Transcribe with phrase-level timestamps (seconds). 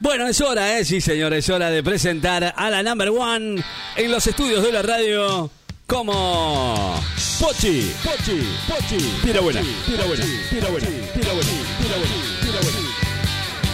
[0.00, 0.84] Bueno, es hora, ¿eh?
[0.84, 3.62] Sí, señor, es hora de presentar a la number one
[3.96, 5.48] en los estudios de la radio
[5.86, 7.00] como
[7.38, 7.92] Pochi.
[8.02, 8.98] Pochi, Pochi.
[9.22, 12.78] Tira buena, tira buena, tira buena, tira buena, tira buena, tira buena.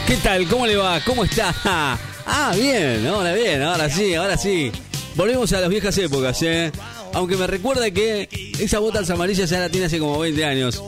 [0.07, 0.47] ¿Qué tal?
[0.47, 1.01] ¿Cómo le va?
[1.01, 1.55] ¿Cómo está?
[2.33, 4.71] Ah, bien, ahora bien, ahora sí, ahora sí.
[5.17, 6.71] Volvemos a las viejas épocas, ¿eh?
[7.13, 8.29] Aunque me recuerda que
[8.61, 10.81] esa botas amarillas ya la tiene hace como 20 años.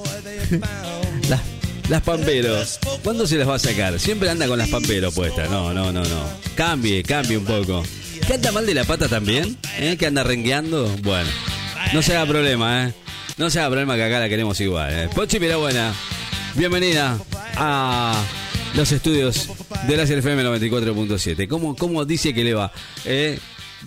[1.92, 2.78] Las, pamperos.
[3.04, 4.00] ¿Cuándo se las va a sacar?
[4.00, 5.50] Siempre anda con las pamperos puestas.
[5.50, 6.24] No, no, no, no.
[6.54, 7.82] Cambie, cambie un poco.
[8.26, 9.58] ¿Que anda mal de la pata también?
[9.78, 9.98] ¿Eh?
[9.98, 10.88] ¿Que anda rengueando?
[11.02, 11.28] Bueno,
[11.92, 12.94] no se haga problema, ¿eh?
[13.36, 15.10] No se haga problema que acá la queremos igual, ¿eh?
[15.14, 15.92] Pochi buena.
[16.54, 17.18] bienvenida
[17.56, 18.24] a
[18.74, 19.50] los estudios
[19.86, 21.46] de la FM 94.7.
[21.46, 22.72] ¿Cómo, ¿Cómo dice que le va?
[23.04, 23.38] ¿Eh?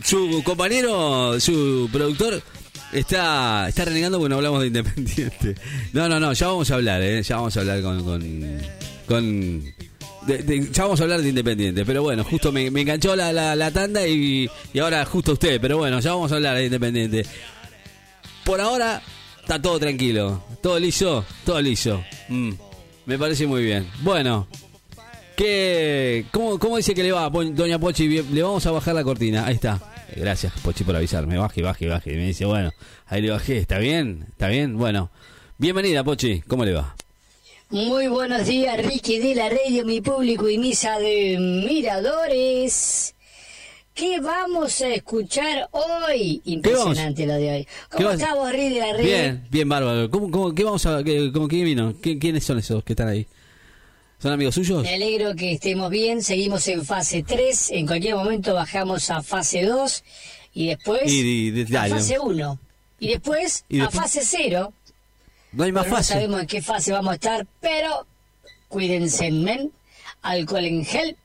[0.03, 2.43] Su compañero, su productor,
[2.99, 5.55] está, está renegando porque hablamos de Independiente.
[5.93, 7.21] No, no, no, ya vamos a hablar, ¿eh?
[7.23, 8.01] Ya vamos a hablar con...
[9.07, 9.63] con,
[10.71, 13.69] ya vamos a hablar de Independiente, pero bueno, justo me, me enganchó la, la, la
[13.71, 17.25] tanda y, y ahora justo usted, pero bueno, ya vamos a hablar de Independiente.
[18.43, 19.01] Por ahora
[19.39, 22.03] está todo tranquilo, todo liso, todo liso.
[22.29, 22.51] Mm,
[23.05, 23.87] me parece muy bien.
[24.01, 24.47] Bueno,
[25.35, 28.07] ¿qué, cómo, ¿cómo dice que le va, doña Pochi?
[28.07, 29.79] Le vamos a bajar la cortina, ahí está.
[30.15, 31.37] Gracias, Pochi, por avisarme.
[31.37, 32.13] Baje, baje, baje.
[32.13, 32.71] Y me dice, bueno,
[33.07, 34.25] ahí le bajé, ¿está bien?
[34.29, 34.77] ¿Está bien?
[34.77, 35.09] Bueno,
[35.57, 36.95] bienvenida, Pochi, ¿cómo le va?
[37.69, 43.15] Muy buenos días, Ricky de la radio, mi público y misa de miradores.
[43.93, 46.41] ¿Qué vamos a escuchar hoy?
[46.45, 47.63] Impresionante lo de hoy.
[47.65, 49.03] ¿Qué ¿Cómo está vos, Ricky de la radio?
[49.05, 50.09] Bien, bien, bárbaro.
[50.11, 51.93] ¿Cómo, cómo, ¿Qué vamos a, qué, cómo, quién vino?
[51.93, 53.25] ¿Qui- ¿Quiénes son esos que están ahí?
[54.25, 54.81] ¿Son amigos suyos?
[54.81, 56.23] Me alegro que estemos bien.
[56.23, 57.69] Seguimos en fase 3.
[57.73, 60.03] En cualquier momento bajamos a fase 2.
[60.55, 62.57] Y después Y- y- y- a fase 1.
[62.99, 64.73] Y después Y a fase 0.
[65.51, 68.07] No hay más Pero no sabemos en qué fase vamos a estar, pero
[68.67, 69.71] cuídense, men.
[70.23, 71.17] Alcohol en gel,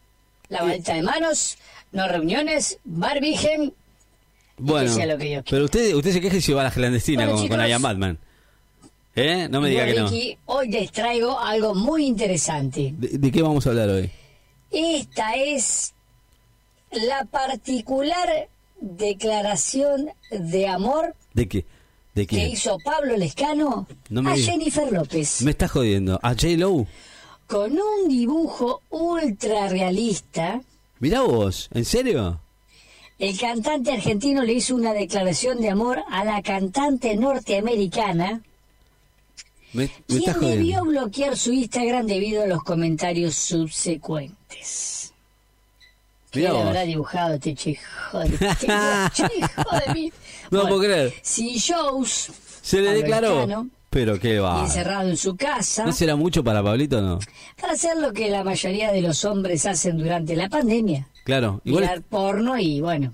[0.50, 1.56] lavadita de manos,
[1.92, 3.72] no reuniones, barbigen.
[4.58, 5.50] Bueno, que sea lo que Dios quiera.
[5.52, 7.70] pero usted, usted se queja se va a la clandestina Bueno, con, con chicos.
[7.70, 8.18] Ian Batman.
[9.16, 9.48] ¿Eh?
[9.50, 10.10] No me diga que no.
[10.46, 12.94] Hoy les traigo algo muy interesante.
[12.96, 14.10] ¿De, de qué vamos a hablar hoy?
[14.70, 15.94] Esta es
[16.92, 18.48] la particular
[18.80, 21.66] declaración de amor ¿De qué?
[22.14, 22.48] ¿De que qué?
[22.48, 24.52] hizo Pablo Lescano No a diga.
[24.52, 25.42] Jennifer López.
[25.42, 26.18] Me está jodiendo.
[26.22, 26.48] ¿A J.
[26.56, 26.86] Lowe?
[27.46, 30.60] Con un dibujo ultra realista.
[31.00, 32.40] Mirá vos, ¿en serio?
[33.18, 38.40] El cantante argentino le hizo una declaración de amor a la cantante norteamericana,
[39.72, 45.12] Me, quien debió bloquear su Instagram debido a los comentarios subsecuentes.
[46.30, 47.82] ¿Qué le habrá dibujado este chico
[48.14, 48.28] de,
[49.94, 50.12] mí?
[50.50, 51.12] No puedo creer.
[51.22, 52.30] Sin shows,
[52.62, 53.66] Se le declaró.
[53.90, 54.62] Pero qué va.
[54.62, 57.18] encerrado en su casa, ¿No será mucho para Pablito no?
[57.60, 61.08] para hacer lo que la mayoría de los hombres hacen durante la pandemia.
[61.24, 61.60] Claro.
[61.64, 63.12] Igual, Mirar porno y, bueno,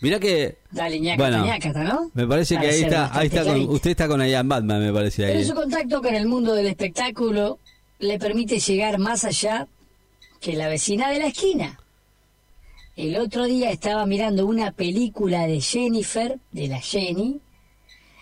[0.00, 0.58] mirá que...
[0.70, 2.10] dale ñacata, Bueno, ñacata, ¿no?
[2.14, 4.92] Me parece Para que ahí está, ahí está con, usted está con Ian Batman, me
[4.92, 5.44] parece Pero ahí.
[5.44, 7.58] su contacto con el mundo del espectáculo
[7.98, 9.66] le permite llegar más allá
[10.40, 11.80] que la vecina de la esquina.
[12.96, 17.40] El otro día estaba mirando una película de Jennifer, de la Jenny,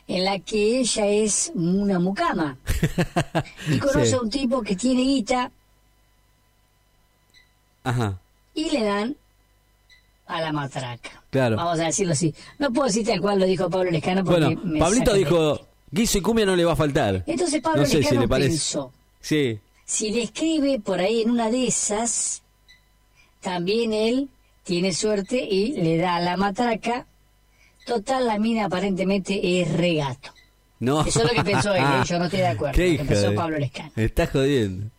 [0.09, 2.57] en la que ella es una mucama.
[3.71, 4.15] Y conoce Sí.
[4.15, 5.51] a un tipo que tiene guita
[7.85, 8.19] Ajá,
[8.55, 9.17] y le dan
[10.27, 11.23] a la matraca.
[11.31, 11.57] Claro.
[11.57, 12.35] Vamos a decirlo así.
[12.59, 15.61] No puedo decir tal cual lo dijo Pablo Lescano porque Bueno, me Pablito de- dijo,
[15.91, 17.23] guiso y cumbia no le va a faltar.
[17.27, 18.49] Entonces Pablo no sé si Lescano le parece.
[18.51, 22.43] pensó, Sí, si le escribe por ahí en una de esas,
[23.41, 24.29] también él
[24.65, 27.07] tiene suerte y le da la matraca.
[27.87, 30.31] Total, la mina aparentemente es regato.
[30.81, 31.03] no.
[31.07, 32.75] Eso es lo que pensó él, yo no estoy de acuerdo.
[32.75, 33.93] Qué Lo que pensó Pablo Lescano.
[33.95, 34.91] Me está jodiendo.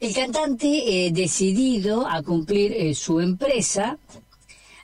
[0.00, 3.98] El cantante, eh, decidido a cumplir eh, su empresa,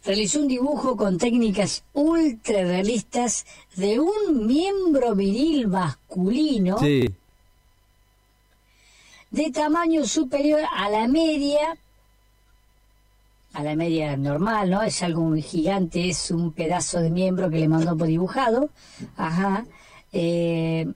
[0.04, 7.08] realizó un dibujo con técnicas ultra realistas de un miembro viril masculino Sí,
[9.30, 11.76] de tamaño superior a la media,
[13.54, 14.82] a la media normal, ¿no?
[14.82, 18.68] Es algo muy gigante, es un pedazo de miembro que le mandó por dibujado,
[19.16, 19.66] ajá,
[20.12, 20.86] eh,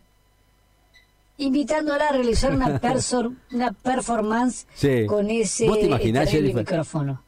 [1.40, 2.80] invitándola a realizar una,
[3.52, 5.06] una performance Sí.
[5.06, 7.22] con ese ¿Vos te imaginás, micrófono.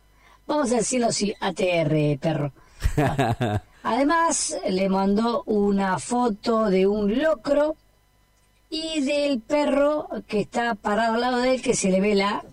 [0.47, 2.53] Vamos a decirlo así, ATR, perro.
[2.97, 3.61] Bueno.
[3.85, 7.75] Además, le mandó una foto de un locro
[8.71, 12.45] y del perro que está parado al lado de él, que se le ve la...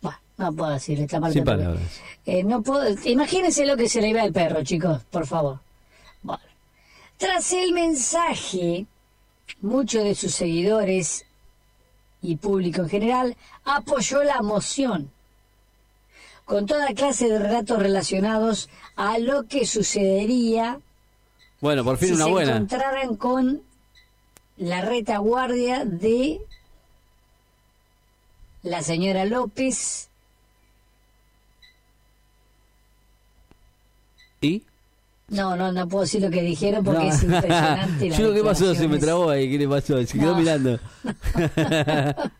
[0.00, 1.34] Bueno, no puedo decir esta parte.
[1.34, 1.82] Sin palabras.
[2.24, 2.82] Eh, no puedo...
[3.04, 5.60] Imagínense lo que se le ve al perro, chicos, por favor.
[6.22, 6.42] Bueno.
[7.18, 8.86] Tras el mensaje,
[9.60, 11.24] muchos de sus seguidores
[12.22, 15.10] y público en general apoyó la moción
[16.44, 20.80] con toda clase de relatos relacionados a lo que sucedería
[21.60, 22.52] Bueno, por fin si una se buena.
[22.56, 23.62] encontraran con
[24.56, 26.40] la retaguardia de
[28.62, 30.08] la señora López
[34.40, 34.62] ¿Y?
[35.28, 38.10] No, no, no puedo decir lo que dijeron porque es impresionante.
[38.18, 38.74] Yo, ¿qué pasó?
[38.74, 39.50] Se me trabó ahí.
[39.50, 40.04] ¿Qué le pasó?
[40.04, 40.38] Se quedó No.
[40.38, 40.78] mirando.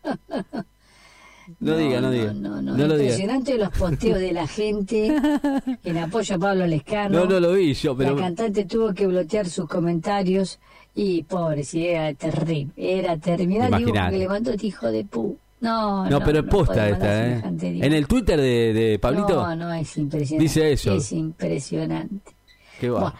[1.59, 2.33] no, diga, no, diga.
[2.33, 3.11] No, no, lo diga.
[3.11, 5.15] Impresionante los posteos de la gente
[5.83, 7.19] en apoyo a Pablo Lescano.
[7.19, 8.15] No, no lo vi yo, pero.
[8.15, 10.59] La cantante tuvo que bloquear sus comentarios
[10.93, 12.71] y pobre, sí, era terrible.
[12.77, 13.55] Era terrible.
[13.65, 14.11] Digo, Imaginate.
[14.13, 15.37] que le mandó este hijo de pu.
[15.61, 17.41] No, No, pero es posta esta, ¿eh?
[17.61, 19.35] En el Twitter de, de Pablito.
[19.35, 20.43] No, no, es impresionante.
[20.43, 20.93] Dice eso.
[20.93, 22.34] Es impresionante.
[22.85, 22.99] ¿Qué va?
[22.99, 23.15] Bueno,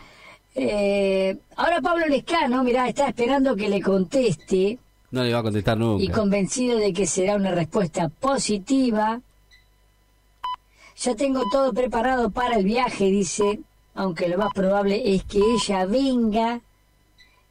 [0.56, 4.78] eh, ahora Pablo Lescano, mirá, está esperando que le conteste
[5.12, 6.04] No le va a contestar nunca.
[6.04, 9.22] y convencido de que será una respuesta positiva.
[10.98, 13.60] Ya tengo todo preparado para el viaje, dice,
[13.96, 16.62] aunque lo más probable es que ella venga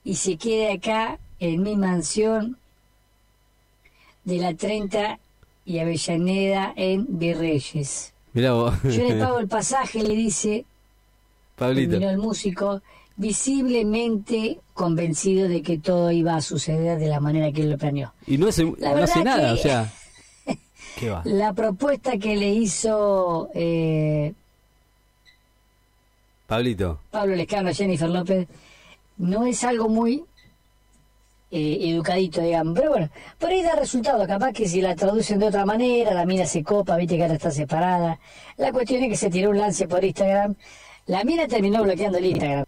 [0.03, 2.57] y se quede acá en mi mansión
[4.25, 5.19] de la 30
[5.67, 8.13] y Avellaneda en Virreyes.
[8.33, 8.75] Mirá vos.
[8.83, 10.65] Yo le pago el pasaje, le dice,
[11.57, 11.97] Pablito.
[11.97, 12.83] el músico,
[13.17, 18.13] visiblemente convencido de que todo iba a suceder de la manera que él lo planeó.
[18.27, 19.93] Y no hace, La no hace nada, que- o sea.
[20.99, 21.23] ¿Qué va?
[21.25, 24.33] La propuesta que le hizo eh,
[26.47, 27.01] Pablito.
[27.11, 28.47] Pablo Lescano a Jennifer López
[29.17, 30.25] no es algo muy
[31.51, 32.75] eh, educadito, digamos.
[32.77, 33.09] Pero bueno,
[33.39, 34.27] por ahí da resultado.
[34.27, 37.35] Capaz que si la traducen de otra manera, la mina se copa, viste que ahora
[37.35, 38.19] está separada.
[38.57, 40.55] La cuestión es que se tiró un lance por Instagram.
[41.07, 42.65] La mina terminó bloqueando el Instagram.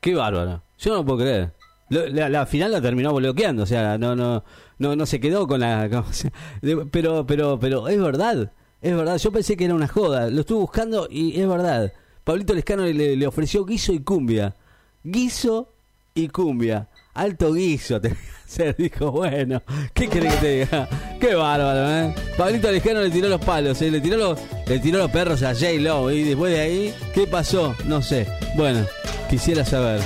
[0.00, 0.62] Qué bárbaro.
[0.78, 1.50] Yo no puedo creer.
[1.88, 4.42] Lo- La, la final la terminó bloqueando, o sea, no, no,
[4.78, 5.88] no, no se quedó con la.
[6.90, 8.50] pero, pero, pero es verdad,
[8.80, 9.16] es verdad.
[9.18, 10.28] Yo pensé que era una joda.
[10.30, 11.92] Lo estuve buscando y es verdad.
[12.24, 14.54] Pablito Lescano le, ofreció guiso y cumbia.
[15.04, 15.68] Guiso
[16.14, 16.88] y cumbia.
[17.14, 18.14] Alto guiso te.
[18.78, 19.62] Dijo, bueno,
[19.94, 20.88] ¿qué querés que te diga?
[21.22, 22.12] Qué bárbaro, ¿eh?
[22.36, 23.92] Pablito Lescano le tiró los palos, ¿eh?
[23.92, 26.10] le, tiró los, le tiró los perros a J-Lo.
[26.10, 27.76] Y después de ahí, ¿qué pasó?
[27.84, 28.26] No sé.
[28.56, 28.84] Bueno,
[29.30, 30.00] quisiera saber.